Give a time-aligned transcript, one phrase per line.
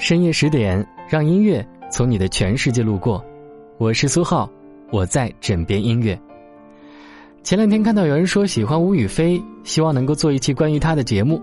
[0.00, 3.22] 深夜十点，让音乐从你的全世界路过。
[3.76, 4.50] 我是苏浩，
[4.90, 6.18] 我在枕边音乐。
[7.42, 11.38] 前两天看到有人说喜欢吴雨霏，希望能够做一期关于她的节目。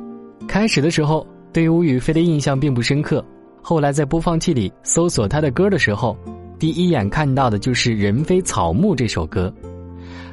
[0.48, 3.24] 开始的时候，对于吴雨霏的印象并不深刻。
[3.62, 6.18] 后来在播放器里搜索她的歌的时候，
[6.58, 9.54] 第一眼看到的就是《人非草木》这首歌。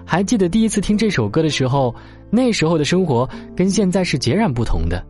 [0.03, 1.95] 还记得第一次听这首歌的时候，
[2.31, 5.05] 那时候的生活跟现在是截然不同的。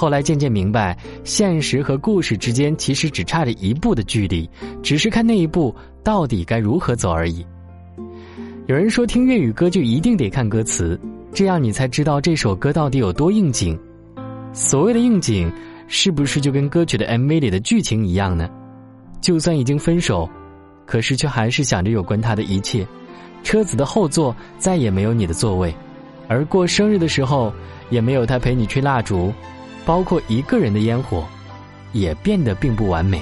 [0.00, 4.48] 后来渐渐明白，现实和故事之间其实只差着一步的距离，
[4.82, 7.44] 只是看那一步到底该如何走而已。
[8.66, 10.98] 有人说听粤语歌就一定得看歌词，
[11.34, 13.78] 这样你才知道这首歌到底有多应景。
[14.54, 15.52] 所谓的应景，
[15.86, 18.48] 是不是就跟歌曲的 MV 里的剧情一样呢？
[19.20, 20.26] 就算已经分手，
[20.86, 22.86] 可是却还是想着有关他的一切。
[23.42, 25.74] 车子的后座再也没有你的座位，
[26.26, 27.52] 而过生日的时候
[27.90, 29.30] 也没有他陪你吹蜡烛。
[29.90, 31.26] 包括一个人的烟火，
[31.92, 33.20] 也变得并不完美。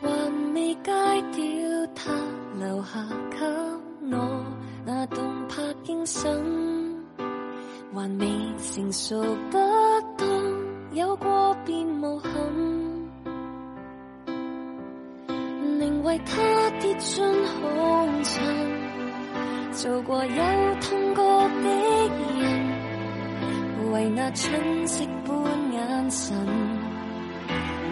[0.00, 0.08] 还
[0.54, 0.90] 未戒
[1.32, 2.10] 掉他
[2.58, 3.44] 留下给
[4.10, 4.42] 我
[4.86, 6.32] 那动魄惊心，
[7.92, 9.60] 还未成熟得
[10.16, 10.26] 当，
[10.94, 12.30] 有过便无憾，
[15.78, 16.40] 宁为他
[16.80, 18.42] 跌进红尘，
[19.72, 20.42] 做过有
[20.80, 22.08] 痛过的
[23.94, 25.32] 为那春色般
[25.72, 26.36] 眼神，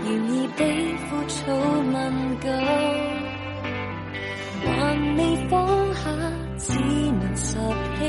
[0.05, 1.95] 愿意被枯草吻
[2.41, 2.51] 救，
[4.67, 4.73] 还
[5.17, 6.11] 未放下，
[6.59, 7.57] 只能拾
[8.01, 8.03] 起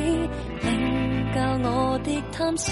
[0.64, 1.38] 领教
[1.70, 2.72] 我的贪痴，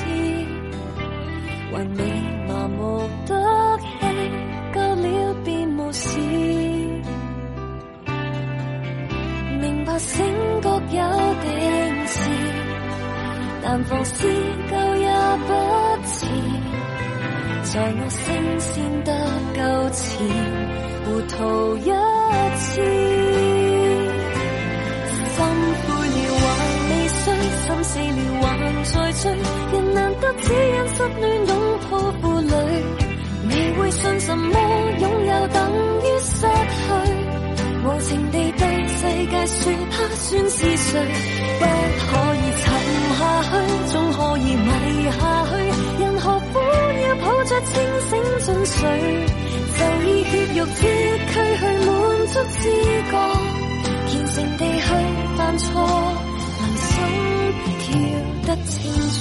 [1.71, 1.99] 还未
[2.47, 3.29] 麻木得
[3.77, 3.85] 起，
[4.73, 6.17] 够了便无事，
[9.61, 10.25] 明白醒
[10.63, 10.99] 觉有
[11.43, 12.17] 定时。
[13.63, 14.27] 但放肆
[14.71, 15.49] 够也不
[16.07, 16.19] 迟，
[17.63, 18.19] 在我声
[18.59, 18.69] 线
[19.03, 19.09] 得
[19.55, 19.59] 够
[19.91, 19.99] 前，
[21.05, 21.35] 糊涂
[21.77, 21.79] 一
[22.57, 22.69] 次。
[25.31, 25.37] 心
[25.83, 26.47] 灰了还
[26.89, 27.23] 未碎，
[27.65, 28.43] 心死了还
[28.83, 29.23] 在追。
[29.71, 30.53] 人难得只因
[30.95, 31.49] 失恋拥
[31.89, 31.91] 抱
[32.21, 32.53] 负累，
[33.49, 34.53] 未会信什么
[34.99, 35.57] 拥有等
[36.01, 36.81] 于失去。
[37.83, 38.99] 无情地对世
[39.31, 39.59] 界说
[39.89, 40.89] 他算是谁，
[41.59, 41.63] 不
[47.65, 47.73] 清
[48.09, 48.79] 醒进睡？
[49.77, 50.79] 就以血肉之
[51.27, 51.89] 躯去满
[52.27, 52.61] 足知
[53.09, 53.13] 觉，
[54.07, 54.85] 虔诚地去
[55.37, 55.67] 犯错，
[56.59, 56.87] 能心
[57.79, 57.83] 跳
[58.47, 58.71] 得清
[59.09, 59.19] 脆。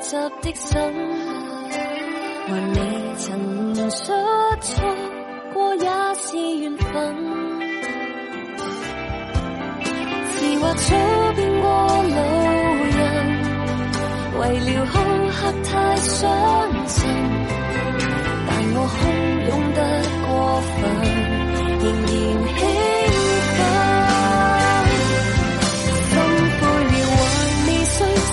[0.00, 0.78] 执的心，
[2.46, 2.78] 还未
[3.16, 4.74] 曾出错
[5.52, 6.26] 过，也是
[6.58, 6.86] 缘分。
[10.30, 10.86] 似或早
[11.34, 11.66] 变过
[12.04, 12.14] 路
[12.96, 12.98] 人，
[14.38, 14.94] 为了好
[15.30, 16.26] 客太相
[16.86, 16.96] 衬，
[18.46, 18.96] 但我汹
[19.48, 19.78] 涌得
[20.28, 20.28] 过
[20.78, 20.80] 分，
[21.80, 22.06] 仍然
[22.56, 22.58] 兴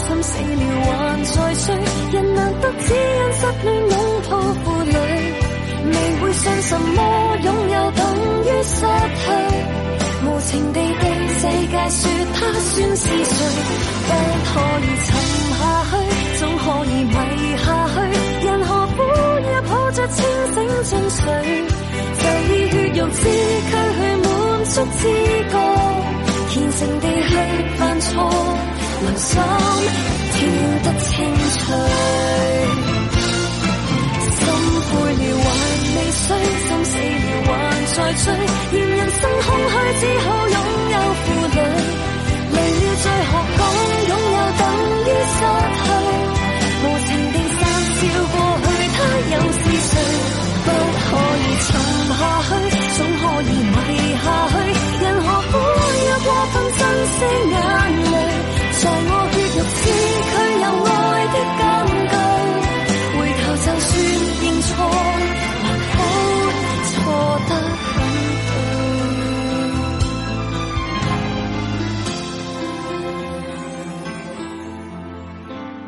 [0.07, 1.66] 心死了还在追，
[2.11, 2.97] 人难得只因
[3.33, 3.93] 失恋拥
[4.29, 4.31] 抱
[4.63, 4.95] 负累，
[5.85, 6.97] 未会信什么
[7.43, 7.99] 拥有等
[8.44, 8.75] 于失
[9.21, 9.25] 去，
[10.25, 12.01] 无情地对世界说
[12.33, 13.38] 他算是谁，
[14.05, 14.09] 不
[14.45, 15.07] 可以沉
[15.57, 15.94] 下去，
[16.39, 17.11] 总可以迷
[17.57, 17.95] 下去，
[18.45, 18.97] 人何苦
[19.41, 20.17] 也抱着清
[20.53, 21.21] 醒进睡，
[22.21, 22.23] 就
[22.53, 23.23] 以血肉之躯
[23.71, 24.25] 去满
[24.65, 25.01] 足知
[25.49, 25.53] 觉，
[29.05, 29.38] 良心。
[30.35, 30.41] 跳
[30.83, 31.13] 得清
[31.55, 31.63] 脆，
[34.35, 34.43] 心
[34.89, 35.47] 背了还
[35.95, 36.27] 未碎，
[36.66, 37.49] 心死了还
[37.95, 38.25] 在追，
[38.71, 40.57] 嫌人生空虚，只好拥
[40.91, 41.57] 有负累，
[42.51, 43.59] 累了再学讲
[44.09, 44.62] 拥有等
[45.06, 45.39] 于失
[45.85, 45.88] 去，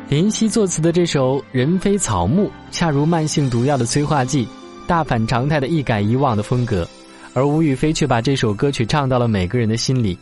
[0.08, 4.48] 林夕作词的这首《人非草木》，恰如慢性毒药的催化剂，
[4.86, 6.88] 大反常态的一改以往的风格，
[7.34, 10.18] 而吴雨霏却把这首歌曲唱到了每个人的心里。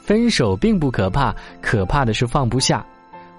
[0.00, 1.32] 分手并不可怕，
[1.62, 2.84] 可怕的是放不下。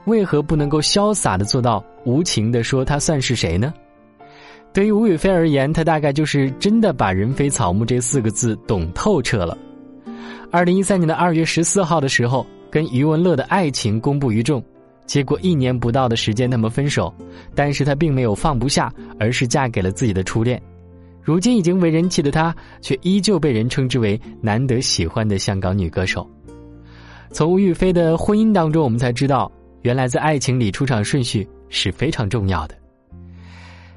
[0.05, 3.73] 为何不能够潇洒的做到无情的说他算是谁呢？
[4.71, 9.57] 对于吴雨霏而言，她大概就是真的把“人非草木”这四个字懂透彻了。
[10.51, 14.63] 二零一三年的二月十四号的时候，跟余文乐的爱情公布于众，
[15.05, 17.13] 结果一年不到的时间他们分手，
[17.53, 20.61] 但是她并没有放不下，而是嫁给了自己的初恋。
[21.21, 26.27] 如今已经为人妻的她，却依旧被人称之为难得喜欢的香港女歌手。
[27.29, 29.51] 从吴雨霏的婚姻当中，我们才知道，
[29.81, 32.75] 原来在爱情里出场顺序是非常重要的。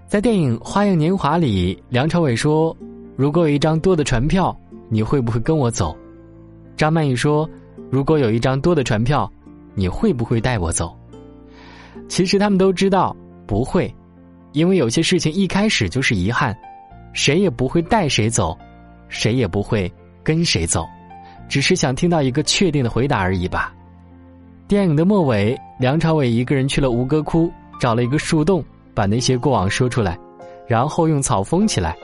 [0.06, 2.76] 在电影《花样年华》里，梁朝伟说
[3.16, 4.56] ：“如果有一张多的船票，
[4.88, 5.96] 你会不会跟我走？”
[6.76, 7.48] 张曼玉说
[7.90, 9.28] ：“如果有一张多的船票，
[9.74, 10.96] 你会不会带我走？”
[12.08, 13.14] 其实他们都知道
[13.46, 13.92] 不会，
[14.52, 16.56] 因为有些事情一开始就是遗憾，
[17.12, 18.56] 谁也不会带谁走，
[19.08, 19.92] 谁也不会
[20.22, 20.86] 跟谁走，
[21.48, 23.74] 只是想听到一个确定的回答而已吧。
[24.66, 27.50] 电影的末尾，梁朝伟一个人去了吴哥窟，
[27.80, 28.64] 找了一个树洞。
[28.96, 30.16] 把那些过往说出来，
[30.68, 31.96] 然后用草封起来，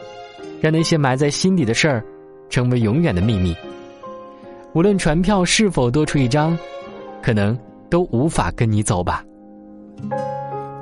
[0.61, 2.05] 让那些埋在心底的事儿
[2.49, 3.55] 成为永远的秘密。
[4.73, 6.59] 无论船票是否多出一张，
[7.23, 7.59] 可能
[7.89, 9.25] 都无法跟你走吧。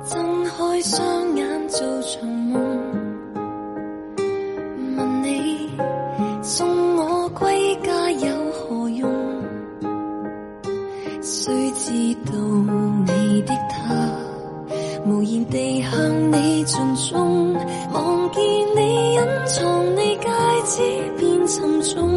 [0.05, 2.61] 睁开双眼做场梦，
[4.97, 5.69] 问你
[6.41, 9.09] 送我归家有何用？
[11.21, 11.91] 谁知
[12.25, 12.33] 道
[13.05, 13.95] 你的他？
[15.05, 15.91] 无言地向
[16.31, 17.53] 你尽忠，
[17.93, 18.43] 望见
[18.75, 20.27] 你隐藏你戒
[20.65, 20.81] 指
[21.17, 22.09] 变沉重，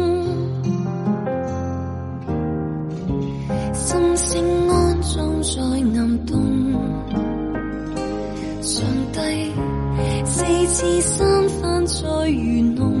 [12.03, 12.93] 再愚弄，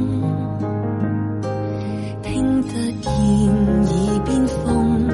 [2.23, 2.69] 听得
[3.01, 5.05] 见耳边风，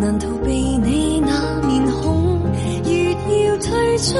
[0.00, 2.42] 难逃避你那面孔。
[2.84, 4.18] 越要退出，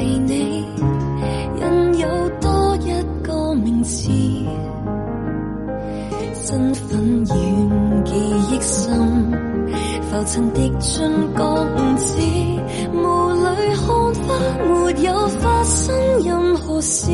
[0.00, 0.64] 为你
[1.60, 4.10] 因有多一个名字
[6.34, 8.14] 身份远记
[8.50, 9.30] 忆深
[10.00, 11.02] 浮尘滴进
[11.36, 12.16] 觉悟寺
[12.94, 17.10] 雾里看花没有发生任何事。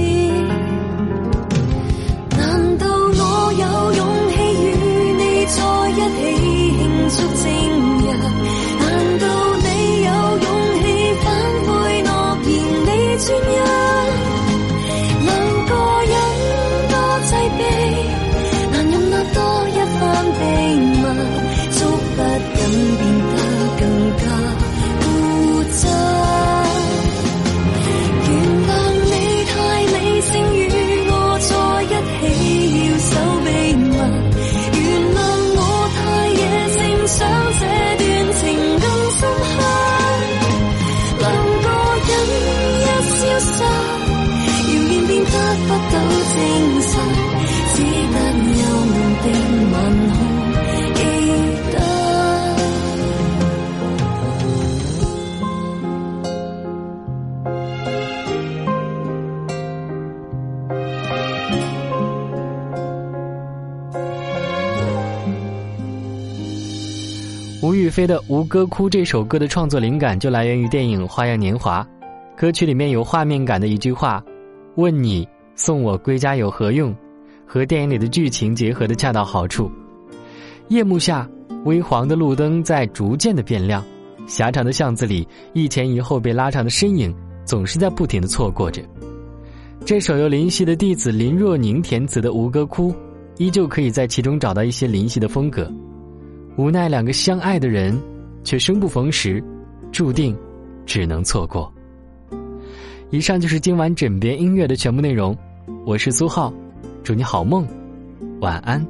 [67.67, 71.83] 吴雨霏的《吴哥窟》这首歌的创作灵感就来源于电影《花样年华》，
[72.39, 74.23] 歌曲里面有画面感的一句话
[74.77, 76.95] ：“问你送我归家有何用？”
[77.45, 79.71] 和电影里的剧情结合的恰到好处。
[80.69, 81.29] 夜幕下，
[81.65, 83.85] 微黄的路灯在逐渐的变亮，
[84.27, 88.83] 狭长的巷子里，一前一后被拉长的身影，总是在不停的错过着。
[89.85, 92.91] 这首由林夕的弟子林若宁填词的《吴哥窟》，
[93.37, 95.73] 依旧可以在其中找到一些林夕的风格。
[96.57, 97.97] 无奈两个相爱的人，
[98.43, 99.41] 却生不逢时，
[99.93, 100.37] 注定
[100.85, 101.73] 只能错过。
[103.17, 105.35] 以上就是今晚枕边音乐的全部内容，
[105.87, 106.53] 我是苏浩，
[107.03, 107.67] 祝你好梦，
[108.43, 108.87] 晚安。